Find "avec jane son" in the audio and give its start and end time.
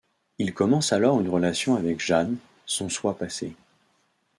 1.75-2.89